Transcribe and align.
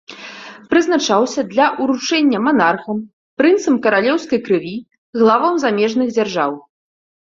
Прызначаўся 0.69 1.41
для 1.51 1.67
ўручэння 1.81 2.39
манархам, 2.47 2.97
прынцам 3.43 3.79
каралеўскай 3.87 4.45
крыві, 4.51 4.77
главам 5.23 5.65
замежных 5.69 6.07
дзяржаў. 6.19 6.51